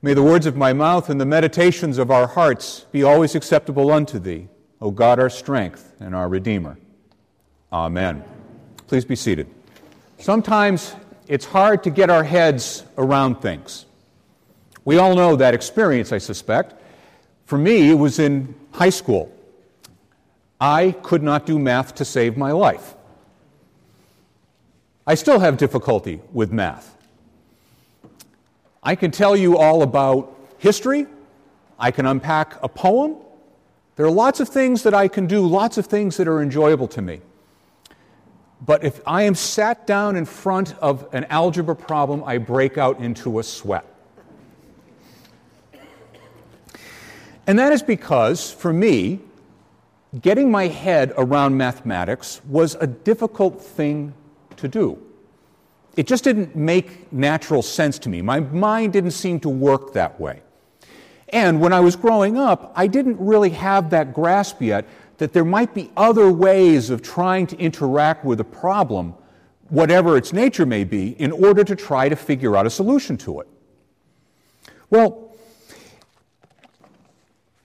May 0.00 0.14
the 0.14 0.22
words 0.22 0.46
of 0.46 0.56
my 0.56 0.72
mouth 0.72 1.10
and 1.10 1.20
the 1.20 1.26
meditations 1.26 1.98
of 1.98 2.10
our 2.10 2.28
hearts 2.28 2.86
be 2.92 3.02
always 3.02 3.34
acceptable 3.34 3.90
unto 3.90 4.20
thee, 4.20 4.48
O 4.80 4.92
God, 4.92 5.18
our 5.18 5.28
strength 5.28 5.92
and 5.98 6.14
our 6.14 6.28
Redeemer. 6.28 6.78
Amen. 7.72 8.22
Please 8.86 9.04
be 9.04 9.16
seated. 9.16 9.48
Sometimes 10.18 10.94
it's 11.26 11.44
hard 11.44 11.82
to 11.82 11.90
get 11.90 12.10
our 12.10 12.22
heads 12.22 12.84
around 12.96 13.36
things. 13.42 13.86
We 14.84 14.98
all 14.98 15.16
know 15.16 15.34
that 15.36 15.52
experience, 15.52 16.12
I 16.12 16.18
suspect. 16.18 16.74
For 17.44 17.58
me, 17.58 17.90
it 17.90 17.94
was 17.94 18.18
in 18.18 18.54
high 18.72 18.90
school. 18.90 19.32
I 20.60 20.92
could 21.02 21.22
not 21.22 21.44
do 21.44 21.58
math 21.58 21.96
to 21.96 22.04
save 22.04 22.36
my 22.36 22.52
life. 22.52 22.94
I 25.06 25.14
still 25.14 25.40
have 25.40 25.56
difficulty 25.56 26.20
with 26.32 26.52
math. 26.52 26.97
I 28.88 28.94
can 28.94 29.10
tell 29.10 29.36
you 29.36 29.58
all 29.58 29.82
about 29.82 30.34
history. 30.56 31.06
I 31.78 31.90
can 31.90 32.06
unpack 32.06 32.54
a 32.62 32.70
poem. 32.70 33.16
There 33.96 34.06
are 34.06 34.10
lots 34.10 34.40
of 34.40 34.48
things 34.48 34.82
that 34.84 34.94
I 34.94 35.08
can 35.08 35.26
do, 35.26 35.46
lots 35.46 35.76
of 35.76 35.84
things 35.84 36.16
that 36.16 36.26
are 36.26 36.40
enjoyable 36.40 36.88
to 36.88 37.02
me. 37.02 37.20
But 38.64 38.84
if 38.84 39.02
I 39.06 39.24
am 39.24 39.34
sat 39.34 39.86
down 39.86 40.16
in 40.16 40.24
front 40.24 40.74
of 40.78 41.06
an 41.12 41.26
algebra 41.26 41.76
problem, 41.76 42.24
I 42.24 42.38
break 42.38 42.78
out 42.78 42.98
into 42.98 43.38
a 43.38 43.42
sweat. 43.42 43.84
And 47.46 47.58
that 47.58 47.74
is 47.74 47.82
because, 47.82 48.50
for 48.50 48.72
me, 48.72 49.20
getting 50.18 50.50
my 50.50 50.68
head 50.68 51.12
around 51.18 51.58
mathematics 51.58 52.40
was 52.48 52.74
a 52.76 52.86
difficult 52.86 53.60
thing 53.60 54.14
to 54.56 54.66
do 54.66 54.98
it 55.98 56.06
just 56.06 56.22
didn't 56.22 56.54
make 56.54 57.12
natural 57.12 57.60
sense 57.60 57.98
to 57.98 58.08
me. 58.08 58.22
My 58.22 58.38
mind 58.38 58.92
didn't 58.92 59.10
seem 59.10 59.40
to 59.40 59.48
work 59.48 59.94
that 59.94 60.20
way. 60.20 60.42
And 61.30 61.60
when 61.60 61.72
I 61.72 61.80
was 61.80 61.96
growing 61.96 62.38
up, 62.38 62.72
I 62.76 62.86
didn't 62.86 63.18
really 63.18 63.50
have 63.50 63.90
that 63.90 64.14
grasp 64.14 64.62
yet 64.62 64.86
that 65.16 65.32
there 65.32 65.44
might 65.44 65.74
be 65.74 65.90
other 65.96 66.30
ways 66.30 66.90
of 66.90 67.02
trying 67.02 67.48
to 67.48 67.58
interact 67.58 68.24
with 68.24 68.38
a 68.38 68.44
problem, 68.44 69.12
whatever 69.70 70.16
its 70.16 70.32
nature 70.32 70.64
may 70.64 70.84
be, 70.84 71.20
in 71.20 71.32
order 71.32 71.64
to 71.64 71.74
try 71.74 72.08
to 72.08 72.14
figure 72.14 72.56
out 72.56 72.64
a 72.64 72.70
solution 72.70 73.16
to 73.16 73.40
it. 73.40 73.48
Well, 74.90 75.36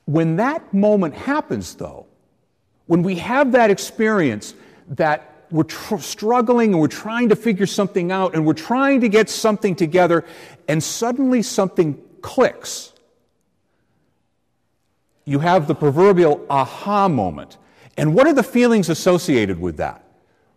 when 0.06 0.38
that 0.38 0.74
moment 0.74 1.14
happens, 1.14 1.76
though, 1.76 2.08
when 2.88 3.04
we 3.04 3.14
have 3.18 3.52
that 3.52 3.70
experience 3.70 4.56
that 4.88 5.33
we're 5.54 5.64
tr- 5.64 6.00
struggling 6.00 6.72
and 6.72 6.82
we're 6.82 6.88
trying 6.88 7.30
to 7.30 7.36
figure 7.36 7.68
something 7.68 8.12
out 8.12 8.34
and 8.34 8.44
we're 8.44 8.54
trying 8.54 9.02
to 9.02 9.08
get 9.08 9.30
something 9.30 9.76
together, 9.76 10.26
and 10.68 10.84
suddenly 10.84 11.44
something 11.44 12.02
clicks. 12.22 12.92
You 15.26 15.40
have 15.40 15.68
the 15.68 15.76
proverbial 15.76 16.44
aha 16.50 17.08
moment. 17.08 17.58
And 17.96 18.16
what 18.16 18.26
are 18.26 18.34
the 18.34 18.44
feelings 18.44 18.90
associated 18.90 19.62
with 19.62 19.78
that? 19.78 20.04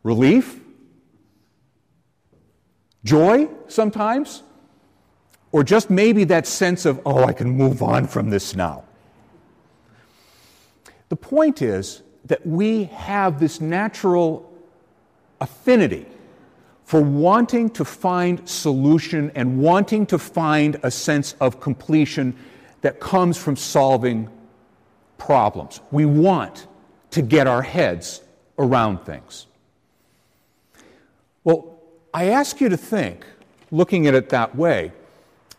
Relief? 0.03 0.59
Joy 3.05 3.49
sometimes? 3.69 4.43
Or 5.53 5.63
just 5.63 5.91
maybe 5.91 6.25
that 6.25 6.47
sense 6.47 6.87
of, 6.87 7.03
oh, 7.05 7.25
I 7.25 7.35
can 7.35 7.51
move 7.51 7.83
on 7.83 8.07
from 8.07 8.31
this 8.31 8.57
now. 8.57 8.85
The 11.11 11.17
point 11.17 11.61
is 11.61 12.03
that 12.25 12.47
we 12.47 12.85
have 12.85 13.39
this 13.39 13.61
natural 13.61 14.51
affinity 15.41 16.07
for 16.85 17.01
wanting 17.01 17.69
to 17.71 17.85
find 17.85 18.49
solution 18.49 19.33
and 19.35 19.59
wanting 19.59 20.07
to 20.07 20.19
find 20.19 20.79
a 20.83 20.91
sense 20.91 21.35
of 21.41 21.61
completion 21.61 22.37
that 22.83 23.01
comes 23.01 23.37
from 23.37 23.57
solving 23.57 24.31
problems. 25.19 25.81
We 25.91 26.07
want 26.07 26.69
to 27.11 27.23
get 27.23 27.49
our 27.49 27.63
heads 27.63 28.23
around 28.59 29.05
things. 29.05 29.47
Well, 31.43 31.81
I 32.15 32.31
ask 32.31 32.61
you 32.61 32.69
to 32.69 32.77
think, 32.77 33.27
looking 33.71 34.07
at 34.07 34.15
it 34.15 34.29
that 34.29 34.55
way, 34.55 34.93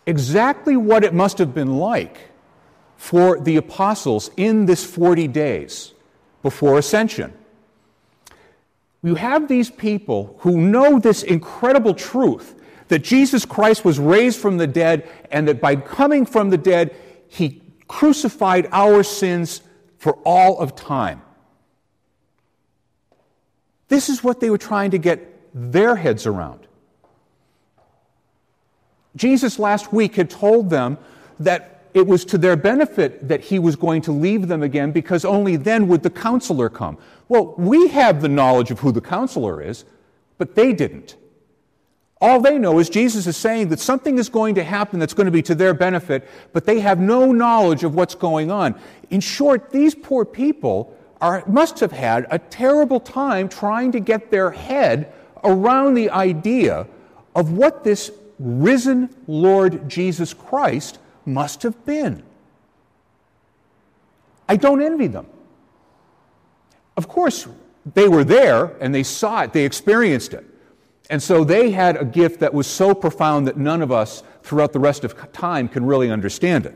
exactly 0.05 0.77
what 0.77 1.03
it 1.03 1.13
must 1.13 1.37
have 1.39 1.53
been 1.53 1.77
like 1.77 2.17
for 2.95 3.39
the 3.39 3.57
apostles 3.57 4.31
in 4.37 4.66
this 4.66 4.83
40 4.85 5.27
days 5.27 5.93
before 6.41 6.77
ascension 6.77 7.36
you 9.03 9.16
have 9.16 9.47
these 9.47 9.69
people 9.69 10.35
who 10.40 10.58
know 10.58 11.00
this 11.00 11.24
incredible 11.24 11.94
truth 11.94 12.56
that 12.88 13.00
Jesus 13.00 13.46
Christ 13.46 13.85
was 13.85 14.00
raised 14.00 14.40
from 14.40 14.58
the 14.58 14.68
dead 14.68 15.08
and 15.31 15.47
that 15.47 15.62
by 15.62 15.75
coming 15.75 16.25
from 16.25 16.50
the 16.50 16.58
dead, 16.58 16.96
he 17.28 17.62
crucified 17.88 18.68
our 18.72 19.03
sins 19.03 19.62
for 19.97 20.13
all 20.24 20.59
of 20.59 20.75
time. 20.75 21.22
This 23.88 24.09
is 24.09 24.24
what 24.24 24.40
they 24.40 24.50
were 24.50 24.58
trying 24.58 24.91
to 24.91 24.97
get 24.97 25.34
their 25.53 25.96
heads 25.96 26.25
around. 26.25 26.68
Jesus 29.16 29.58
last 29.58 29.91
week 29.91 30.16
had 30.16 30.29
told 30.29 30.69
them 30.69 30.97
that 31.40 31.76
it 31.97 32.08
was 32.08 32.24
to 32.25 32.38
their 32.38 32.56
benefit 32.56 33.28
that 33.28 33.41
he 33.41 33.59
was 33.59 33.75
going 33.75 34.02
to 34.03 34.12
leave 34.12 34.47
them 34.47 34.63
again 34.63 34.91
because 34.91 35.25
only 35.25 35.56
then 35.56 35.88
would 35.88 36.03
the 36.03 36.09
counselor 36.09 36.69
come. 36.69 36.97
Well, 37.28 37.56
we 37.58 37.88
have 37.90 38.22
the 38.22 38.30
knowledge 38.30 38.72
of 38.72 38.80
who 38.80 38.91
the 38.91 39.02
counselor 39.02 39.62
is, 39.62 39.85
but 40.38 40.56
they 40.56 40.74
didn't. 40.74 41.16
All 42.19 42.41
they 42.41 42.58
know 42.58 42.80
is 42.80 42.90
Jesus 42.90 43.28
is 43.28 43.38
saying 43.38 43.69
that 43.69 43.80
something 43.80 44.18
is 44.18 44.28
going 44.28 44.56
to 44.56 44.63
happen 44.63 45.00
that's 45.00 45.13
going 45.13 45.25
to 45.25 45.31
be 45.31 45.44
to 45.44 45.56
their 45.56 45.74
benefit, 45.74 46.28
but 46.52 46.66
they 46.66 46.80
have 46.80 47.00
no 47.00 47.31
knowledge 47.31 47.84
of 47.84 47.94
what's 47.94 48.16
going 48.16 48.50
on. 48.50 48.79
In 49.09 49.19
short, 49.19 49.72
these 49.72 49.94
poor 49.94 50.25
people 50.25 50.96
are, 51.22 51.44
must 51.47 51.79
have 51.79 51.91
had 51.91 52.25
a 52.31 52.40
terrible 52.40 53.00
time 53.00 53.50
trying 53.50 53.91
to 53.91 54.00
get 54.00 54.31
their 54.31 54.50
head 54.52 55.14
around 55.44 55.94
the 55.94 56.09
idea 56.09 56.88
of 57.35 57.52
what 57.52 57.84
this 57.84 58.12
risen 58.40 59.16
Lord 59.28 59.88
Jesus 59.88 60.34
Christ 60.34 61.00
must 61.27 61.63
have 61.63 61.85
been. 61.85 62.23
I 64.49 64.55
don't 64.55 64.81
envy 64.81 65.07
them. 65.07 65.27
Of 66.95 67.07
course, 67.07 67.47
they 67.93 68.07
were 68.07 68.23
there 68.23 68.75
and 68.79 68.93
they 68.93 69.03
saw 69.03 69.43
it, 69.43 69.53
they 69.53 69.66
experienced 69.66 70.33
it. 70.33 70.45
And 71.09 71.21
so 71.21 71.43
they 71.43 71.71
had 71.71 71.95
a 71.97 72.05
gift 72.05 72.39
that 72.41 72.53
was 72.53 72.67
so 72.67 72.93
profound 72.93 73.47
that 73.47 73.57
none 73.57 73.81
of 73.81 73.91
us 73.91 74.23
throughout 74.43 74.73
the 74.73 74.79
rest 74.79 75.03
of 75.03 75.31
time 75.31 75.67
can 75.67 75.85
really 75.85 76.11
understand 76.11 76.66
it. 76.66 76.75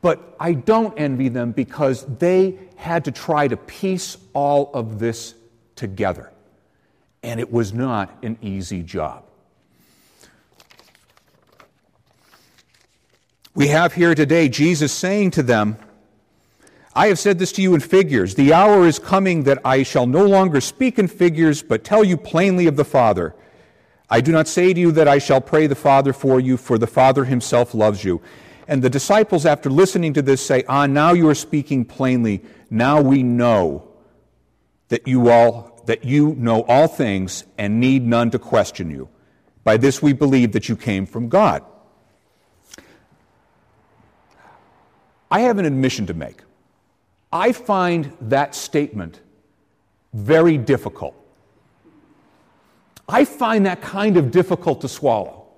But 0.00 0.36
I 0.38 0.52
don't 0.52 0.98
envy 0.98 1.28
them 1.28 1.52
because 1.52 2.04
they 2.18 2.58
had 2.76 3.04
to 3.06 3.10
try 3.10 3.48
to 3.48 3.56
piece 3.56 4.18
all 4.34 4.70
of 4.74 4.98
this 4.98 5.34
together. 5.76 6.30
And 7.22 7.40
it 7.40 7.50
was 7.50 7.72
not 7.72 8.16
an 8.22 8.38
easy 8.42 8.82
job. 8.82 9.24
We 13.56 13.68
have 13.68 13.94
here 13.94 14.16
today 14.16 14.48
Jesus 14.48 14.92
saying 14.92 15.30
to 15.32 15.42
them, 15.42 15.76
I 16.92 17.06
have 17.06 17.20
said 17.20 17.38
this 17.38 17.52
to 17.52 17.62
you 17.62 17.74
in 17.74 17.80
figures. 17.80 18.34
The 18.34 18.52
hour 18.52 18.84
is 18.84 18.98
coming 18.98 19.44
that 19.44 19.58
I 19.64 19.84
shall 19.84 20.06
no 20.06 20.24
longer 20.26 20.60
speak 20.60 20.98
in 20.98 21.06
figures, 21.06 21.62
but 21.62 21.84
tell 21.84 22.02
you 22.02 22.16
plainly 22.16 22.66
of 22.66 22.74
the 22.74 22.84
Father. 22.84 23.32
I 24.10 24.20
do 24.20 24.32
not 24.32 24.48
say 24.48 24.74
to 24.74 24.80
you 24.80 24.90
that 24.92 25.06
I 25.06 25.18
shall 25.18 25.40
pray 25.40 25.68
the 25.68 25.76
Father 25.76 26.12
for 26.12 26.40
you, 26.40 26.56
for 26.56 26.78
the 26.78 26.88
Father 26.88 27.24
himself 27.24 27.74
loves 27.74 28.02
you. 28.02 28.20
And 28.66 28.82
the 28.82 28.90
disciples, 28.90 29.46
after 29.46 29.70
listening 29.70 30.14
to 30.14 30.22
this, 30.22 30.44
say, 30.44 30.64
Ah, 30.68 30.86
now 30.86 31.12
you 31.12 31.28
are 31.28 31.34
speaking 31.34 31.84
plainly. 31.84 32.42
Now 32.70 33.00
we 33.00 33.22
know 33.22 33.88
that 34.88 35.06
you 35.06 35.30
all 35.30 35.82
that 35.86 36.04
you 36.04 36.34
know 36.38 36.62
all 36.62 36.88
things 36.88 37.44
and 37.58 37.78
need 37.78 38.04
none 38.04 38.30
to 38.32 38.38
question 38.38 38.90
you. 38.90 39.08
By 39.62 39.76
this 39.76 40.02
we 40.02 40.12
believe 40.12 40.52
that 40.52 40.68
you 40.68 40.76
came 40.76 41.06
from 41.06 41.28
God. 41.28 41.62
I 45.34 45.40
have 45.40 45.58
an 45.58 45.64
admission 45.64 46.06
to 46.06 46.14
make. 46.14 46.42
I 47.32 47.50
find 47.50 48.16
that 48.20 48.54
statement 48.54 49.18
very 50.12 50.56
difficult. 50.56 51.16
I 53.08 53.24
find 53.24 53.66
that 53.66 53.82
kind 53.82 54.16
of 54.16 54.30
difficult 54.30 54.80
to 54.82 54.88
swallow. 54.88 55.48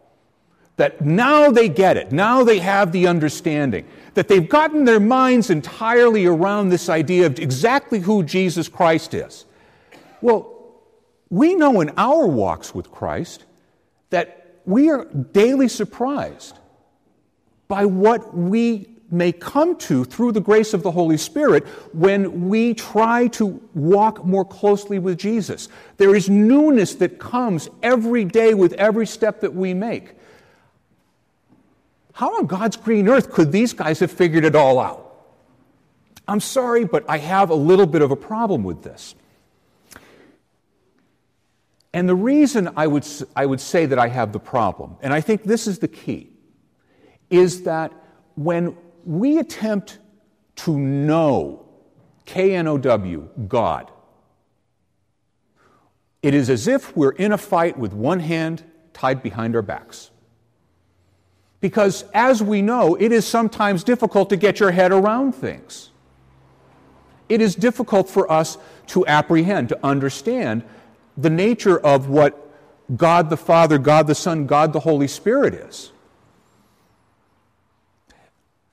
That 0.78 1.02
now 1.02 1.50
they 1.50 1.68
get 1.68 1.98
it, 1.98 2.10
now 2.10 2.42
they 2.42 2.58
have 2.60 2.90
the 2.90 3.06
understanding, 3.06 3.86
that 4.14 4.28
they've 4.28 4.48
gotten 4.48 4.86
their 4.86 4.98
minds 4.98 5.50
entirely 5.50 6.24
around 6.24 6.70
this 6.70 6.88
idea 6.88 7.26
of 7.26 7.38
exactly 7.38 7.98
who 7.98 8.22
Jesus 8.22 8.68
Christ 8.68 9.12
is. 9.12 9.44
Well, 10.22 10.56
we 11.28 11.54
know 11.54 11.82
in 11.82 11.90
our 11.98 12.26
walks 12.26 12.74
with 12.74 12.90
Christ 12.90 13.44
that 14.08 14.56
we 14.64 14.88
are 14.88 15.04
daily 15.04 15.68
surprised 15.68 16.58
by 17.68 17.84
what 17.84 18.34
we 18.34 18.95
may 19.10 19.32
come 19.32 19.76
to 19.76 20.04
through 20.04 20.32
the 20.32 20.40
grace 20.40 20.74
of 20.74 20.82
the 20.82 20.90
Holy 20.90 21.16
Spirit 21.16 21.66
when 21.92 22.48
we 22.48 22.74
try 22.74 23.28
to 23.28 23.60
walk 23.74 24.24
more 24.24 24.44
closely 24.44 24.98
with 24.98 25.18
Jesus. 25.18 25.68
There 25.96 26.14
is 26.14 26.28
newness 26.28 26.94
that 26.96 27.18
comes 27.18 27.68
every 27.82 28.24
day 28.24 28.54
with 28.54 28.72
every 28.74 29.06
step 29.06 29.40
that 29.40 29.54
we 29.54 29.74
make. 29.74 30.14
How 32.12 32.38
on 32.38 32.46
God's 32.46 32.76
green 32.76 33.08
earth 33.08 33.30
could 33.30 33.52
these 33.52 33.72
guys 33.72 34.00
have 34.00 34.10
figured 34.10 34.44
it 34.44 34.56
all 34.56 34.78
out? 34.78 35.02
I'm 36.26 36.40
sorry, 36.40 36.84
but 36.84 37.04
I 37.08 37.18
have 37.18 37.50
a 37.50 37.54
little 37.54 37.86
bit 37.86 38.02
of 38.02 38.10
a 38.10 38.16
problem 38.16 38.64
with 38.64 38.82
this. 38.82 39.14
And 41.92 42.08
the 42.08 42.14
reason 42.14 42.70
I 42.76 42.86
would, 42.86 43.06
I 43.34 43.46
would 43.46 43.60
say 43.60 43.86
that 43.86 43.98
I 43.98 44.08
have 44.08 44.32
the 44.32 44.40
problem, 44.40 44.96
and 45.00 45.14
I 45.14 45.20
think 45.20 45.44
this 45.44 45.66
is 45.66 45.78
the 45.78 45.88
key, 45.88 46.30
is 47.30 47.62
that 47.62 47.92
when 48.34 48.76
we 49.06 49.38
attempt 49.38 49.98
to 50.56 50.76
know 50.76 51.64
K 52.24 52.54
N 52.56 52.66
O 52.66 52.76
W, 52.76 53.28
God, 53.46 53.90
it 56.22 56.34
is 56.34 56.50
as 56.50 56.66
if 56.66 56.96
we're 56.96 57.12
in 57.12 57.32
a 57.32 57.38
fight 57.38 57.78
with 57.78 57.92
one 57.92 58.20
hand 58.20 58.64
tied 58.92 59.22
behind 59.22 59.54
our 59.54 59.62
backs. 59.62 60.10
Because, 61.60 62.04
as 62.12 62.42
we 62.42 62.62
know, 62.62 62.96
it 62.96 63.12
is 63.12 63.26
sometimes 63.26 63.84
difficult 63.84 64.28
to 64.30 64.36
get 64.36 64.60
your 64.60 64.72
head 64.72 64.92
around 64.92 65.32
things. 65.32 65.90
It 67.28 67.40
is 67.40 67.54
difficult 67.54 68.08
for 68.08 68.30
us 68.30 68.58
to 68.88 69.06
apprehend, 69.06 69.68
to 69.70 69.78
understand 69.84 70.64
the 71.16 71.30
nature 71.30 71.78
of 71.78 72.08
what 72.08 72.50
God 72.96 73.30
the 73.30 73.36
Father, 73.36 73.78
God 73.78 74.06
the 74.06 74.14
Son, 74.14 74.46
God 74.46 74.72
the 74.72 74.80
Holy 74.80 75.08
Spirit 75.08 75.54
is. 75.54 75.92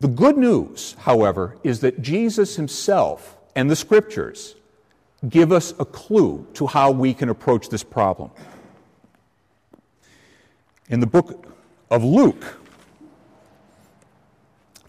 The 0.03 0.09
good 0.09 0.35
news, 0.35 0.97
however, 0.99 1.55
is 1.63 1.79
that 1.79 2.01
Jesus 2.01 2.57
himself 2.57 3.37
and 3.55 3.71
the 3.71 3.75
scriptures 3.77 4.53
give 5.29 5.53
us 5.53 5.73
a 5.79 5.85
clue 5.85 6.45
to 6.55 6.67
how 6.67 6.91
we 6.91 7.13
can 7.13 7.29
approach 7.29 7.69
this 7.69 7.83
problem. 7.83 8.29
In 10.89 10.99
the 10.99 11.07
book 11.07 11.47
of 11.89 12.03
Luke, 12.03 12.43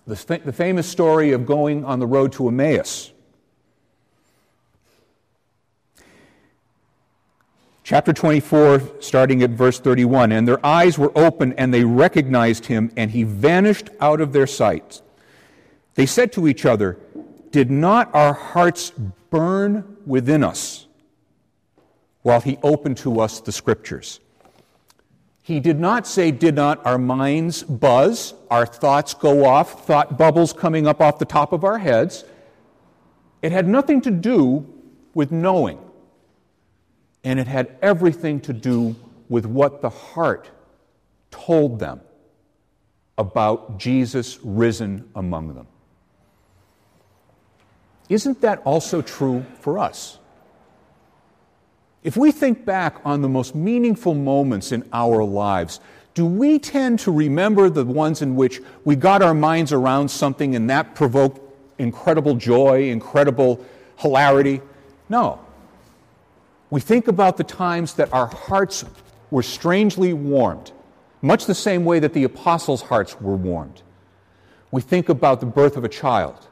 the, 0.05 0.40
the 0.44 0.52
famous 0.52 0.88
story 0.88 1.31
of 1.31 1.46
going 1.46 1.84
on 1.84 2.00
the 2.00 2.08
road 2.08 2.32
to 2.32 2.49
Emmaus, 2.49 3.12
Chapter 7.84 8.14
24, 8.14 8.81
starting 9.00 9.43
at 9.43 9.50
verse 9.50 9.78
31. 9.78 10.32
And 10.32 10.49
their 10.49 10.64
eyes 10.64 10.99
were 10.99 11.12
open, 11.14 11.52
and 11.52 11.72
they 11.72 11.84
recognized 11.84 12.64
him, 12.64 12.90
and 12.96 13.10
he 13.10 13.25
vanished 13.25 13.90
out 14.00 14.22
of 14.22 14.32
their 14.32 14.46
sight. 14.46 15.02
They 15.94 16.06
said 16.06 16.32
to 16.32 16.49
each 16.49 16.67
other, 16.67 16.99
Did 17.50 17.70
not 17.70 18.14
our 18.14 18.32
hearts 18.32 18.91
burn 19.31 19.96
within 20.06 20.43
us 20.43 20.87
while 22.23 22.41
he 22.41 22.58
opened 22.62 22.96
to 22.99 23.20
us 23.20 23.41
the 23.41 23.52
scriptures? 23.52 24.20
He 25.43 25.61
did 25.61 25.79
not 25.79 26.06
say, 26.06 26.31
Did 26.31 26.55
not 26.55 26.85
our 26.87 26.99
minds 26.99 27.62
buzz, 27.62 28.35
our 28.50 28.67
thoughts 28.67 29.14
go 29.14 29.44
off, 29.44 29.87
thought 29.87 30.19
bubbles 30.19 30.52
coming 30.52 30.87
up 30.87 31.00
off 31.00 31.19
the 31.19 31.25
top 31.25 31.52
of 31.52 31.64
our 31.64 31.79
heads? 31.79 32.25
It 33.43 33.52
had 33.52 33.69
nothing 33.69 34.00
to 34.02 34.11
do 34.11 34.67
with 35.12 35.31
knowing 35.31 35.79
and 37.25 37.38
it 37.38 37.46
had 37.46 37.76
everything 37.82 38.41
to 38.41 38.52
do 38.52 38.96
with 39.29 39.46
what 39.46 39.81
the 39.81 39.88
heart 39.88 40.50
told 41.31 41.79
them 41.79 42.00
about 43.17 43.79
Jesus 43.79 44.38
risen 44.43 45.08
among 45.14 45.55
them. 45.55 45.67
Isn't 48.08 48.40
that 48.42 48.60
also 48.64 49.02
true 49.02 49.44
for 49.60 49.78
us? 49.78 50.18
If 52.02 52.18
we 52.18 52.32
think 52.32 52.66
back 52.66 53.00
on 53.04 53.22
the 53.22 53.28
most 53.28 53.54
meaningful 53.54 54.14
moments 54.14 54.72
in 54.72 54.86
our 54.92 55.24
lives, 55.24 55.80
do 56.12 56.26
we 56.26 56.58
tend 56.58 56.98
to 57.00 57.10
remember 57.10 57.70
the 57.70 57.84
ones 57.84 58.20
in 58.20 58.36
which 58.36 58.60
we 58.84 58.94
got 58.94 59.22
our 59.22 59.34
minds 59.34 59.72
around 59.72 60.08
something 60.10 60.54
and 60.54 60.68
that 60.68 60.94
provoked 60.94 61.40
incredible 61.78 62.34
joy, 62.34 62.90
incredible 62.90 63.64
hilarity? 63.96 64.60
No. 65.08 65.40
We 66.70 66.80
think 66.80 67.08
about 67.08 67.36
the 67.36 67.44
times 67.44 67.94
that 67.94 68.12
our 68.12 68.26
hearts 68.26 68.84
were 69.30 69.42
strangely 69.42 70.12
warmed, 70.12 70.72
much 71.22 71.46
the 71.46 71.54
same 71.54 71.84
way 71.84 71.98
that 72.00 72.12
the 72.12 72.24
apostles' 72.24 72.82
hearts 72.82 73.20
were 73.20 73.36
warmed. 73.36 73.82
We 74.70 74.82
think 74.82 75.08
about 75.08 75.40
the 75.40 75.46
birth 75.46 75.76
of 75.76 75.84
a 75.84 75.88
child. 75.88 76.48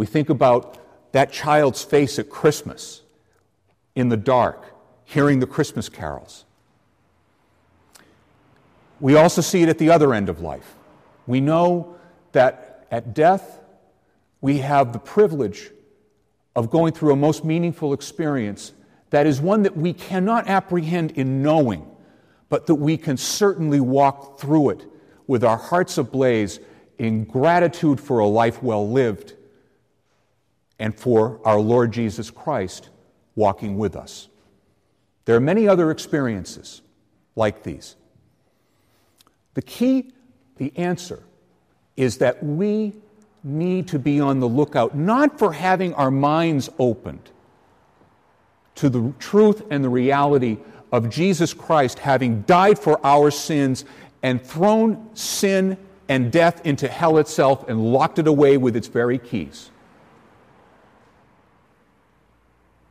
We 0.00 0.06
think 0.06 0.30
about 0.30 0.78
that 1.12 1.30
child's 1.30 1.84
face 1.84 2.18
at 2.18 2.30
Christmas 2.30 3.02
in 3.94 4.08
the 4.08 4.16
dark, 4.16 4.64
hearing 5.04 5.40
the 5.40 5.46
Christmas 5.46 5.90
carols. 5.90 6.46
We 8.98 9.14
also 9.14 9.42
see 9.42 9.62
it 9.62 9.68
at 9.68 9.76
the 9.76 9.90
other 9.90 10.14
end 10.14 10.30
of 10.30 10.40
life. 10.40 10.74
We 11.26 11.42
know 11.42 11.96
that 12.32 12.86
at 12.90 13.12
death, 13.12 13.60
we 14.40 14.60
have 14.60 14.94
the 14.94 14.98
privilege 14.98 15.70
of 16.56 16.70
going 16.70 16.94
through 16.94 17.12
a 17.12 17.16
most 17.16 17.44
meaningful 17.44 17.92
experience 17.92 18.72
that 19.10 19.26
is 19.26 19.38
one 19.38 19.64
that 19.64 19.76
we 19.76 19.92
cannot 19.92 20.48
apprehend 20.48 21.10
in 21.10 21.42
knowing, 21.42 21.86
but 22.48 22.66
that 22.68 22.76
we 22.76 22.96
can 22.96 23.18
certainly 23.18 23.80
walk 23.80 24.40
through 24.40 24.70
it 24.70 24.86
with 25.26 25.44
our 25.44 25.58
hearts 25.58 25.98
ablaze 25.98 26.58
in 26.96 27.24
gratitude 27.24 28.00
for 28.00 28.20
a 28.20 28.26
life 28.26 28.62
well 28.62 28.88
lived 28.88 29.34
and 30.80 30.98
for 30.98 31.38
our 31.44 31.60
Lord 31.60 31.92
Jesus 31.92 32.30
Christ 32.30 32.88
walking 33.36 33.78
with 33.78 33.94
us. 33.94 34.28
There 35.26 35.36
are 35.36 35.40
many 35.40 35.68
other 35.68 35.92
experiences 35.92 36.82
like 37.36 37.62
these. 37.62 37.94
The 39.54 39.62
key, 39.62 40.12
the 40.56 40.72
answer, 40.76 41.22
is 41.96 42.18
that 42.18 42.42
we 42.42 42.94
need 43.44 43.88
to 43.88 43.98
be 43.98 44.20
on 44.20 44.40
the 44.40 44.48
lookout, 44.48 44.96
not 44.96 45.38
for 45.38 45.52
having 45.52 45.94
our 45.94 46.10
minds 46.10 46.70
opened 46.78 47.30
to 48.76 48.88
the 48.88 49.12
truth 49.18 49.62
and 49.70 49.84
the 49.84 49.88
reality 49.88 50.58
of 50.92 51.10
Jesus 51.10 51.52
Christ 51.52 51.98
having 51.98 52.42
died 52.42 52.78
for 52.78 52.98
our 53.04 53.30
sins 53.30 53.84
and 54.22 54.42
thrown 54.42 55.10
sin 55.14 55.76
and 56.08 56.32
death 56.32 56.64
into 56.64 56.88
hell 56.88 57.18
itself 57.18 57.68
and 57.68 57.92
locked 57.92 58.18
it 58.18 58.26
away 58.26 58.56
with 58.56 58.76
its 58.76 58.88
very 58.88 59.18
keys. 59.18 59.70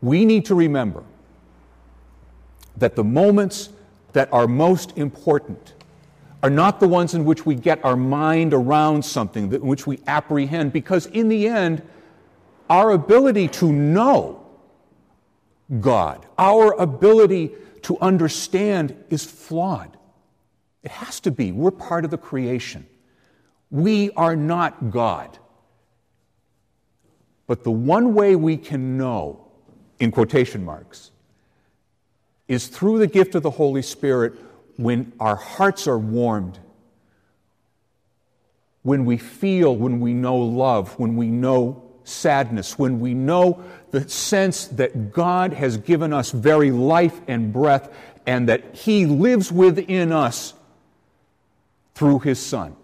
We 0.02 0.26
need 0.26 0.46
to 0.46 0.56
remember 0.56 1.04
that 2.78 2.96
the 2.96 3.04
moments 3.04 3.70
that 4.14 4.32
are 4.32 4.48
most 4.48 4.98
important 4.98 5.74
are 6.42 6.50
not 6.50 6.80
the 6.80 6.88
ones 6.88 7.14
in 7.14 7.26
which 7.26 7.46
we 7.46 7.54
get 7.54 7.84
our 7.84 7.98
mind 7.98 8.54
around 8.54 9.04
something, 9.04 9.54
in 9.54 9.62
which 9.62 9.86
we 9.86 10.00
apprehend, 10.08 10.72
because 10.72 11.06
in 11.08 11.28
the 11.28 11.48
end, 11.48 11.82
our 12.70 12.92
ability 12.92 13.48
to 13.50 13.72
know 13.72 14.46
God, 15.82 16.26
our 16.38 16.74
ability 16.80 17.52
to 17.84 17.98
understand 18.00 18.96
is 19.10 19.26
flawed. 19.26 19.98
It 20.84 20.92
has 20.92 21.20
to 21.22 21.32
be. 21.32 21.52
We're 21.52 21.72
part 21.72 22.06
of 22.06 22.12
the 22.12 22.18
creation. 22.18 22.88
We 23.70 24.12
are 24.12 24.36
not 24.36 24.92
God. 24.92 25.38
But 27.48 27.64
the 27.64 27.72
one 27.72 28.14
way 28.14 28.36
we 28.36 28.58
can 28.58 28.98
know, 28.98 29.49
in 30.00 30.12
quotation 30.12 30.64
marks, 30.64 31.12
is 32.48 32.68
through 32.68 33.00
the 33.00 33.08
gift 33.08 33.36
of 33.36 33.44
the 33.44 33.52
Holy 33.52 33.82
Spirit 33.82 34.34
when 34.78 35.12
our 35.20 35.36
hearts 35.36 35.88
are 35.88 36.00
warmed, 36.00 36.58
when 38.84 39.06
we 39.06 39.18
feel, 39.18 39.76
when 39.76 40.00
we 40.00 40.14
know 40.14 40.38
love, 40.38 40.98
when 40.98 41.16
we 41.16 41.28
know 41.28 41.84
sadness, 42.06 42.80
when 42.80 43.00
we 43.00 43.14
know 43.14 43.64
the 43.92 44.08
sense 44.10 44.68
that 44.68 45.12
God 45.12 45.54
has 45.54 45.78
given 45.78 46.14
us 46.14 46.32
very 46.32 46.72
life 46.72 47.20
and 47.28 47.52
breath 47.52 47.94
and 48.26 48.48
that 48.50 48.76
He 48.76 49.06
lives 49.06 49.52
within 49.52 50.12
us 50.12 50.54
through 51.94 52.20
His 52.20 52.40
Son. 52.40 52.76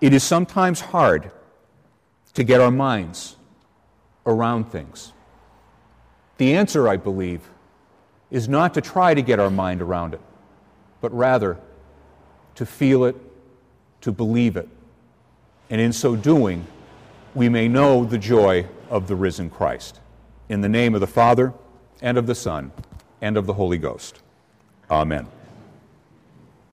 It 0.00 0.12
is 0.12 0.24
sometimes 0.24 0.80
hard 0.80 1.30
to 2.34 2.44
get 2.44 2.60
our 2.60 2.70
minds 2.70 3.35
around 4.26 4.70
things. 4.70 5.12
The 6.38 6.54
answer, 6.54 6.88
I 6.88 6.96
believe, 6.96 7.48
is 8.30 8.48
not 8.48 8.74
to 8.74 8.80
try 8.80 9.14
to 9.14 9.22
get 9.22 9.38
our 9.38 9.50
mind 9.50 9.80
around 9.80 10.14
it, 10.14 10.20
but 11.00 11.16
rather 11.16 11.58
to 12.56 12.66
feel 12.66 13.04
it, 13.04 13.16
to 14.02 14.12
believe 14.12 14.56
it. 14.56 14.68
And 15.70 15.80
in 15.80 15.92
so 15.92 16.16
doing, 16.16 16.66
we 17.34 17.48
may 17.48 17.68
know 17.68 18.04
the 18.04 18.18
joy 18.18 18.66
of 18.90 19.08
the 19.08 19.16
risen 19.16 19.50
Christ. 19.50 20.00
In 20.48 20.60
the 20.60 20.68
name 20.68 20.94
of 20.94 21.00
the 21.00 21.06
Father, 21.06 21.52
and 22.02 22.18
of 22.18 22.26
the 22.26 22.34
Son, 22.34 22.72
and 23.20 23.36
of 23.36 23.46
the 23.46 23.54
Holy 23.54 23.78
Ghost. 23.78 24.20
Amen. 24.90 25.26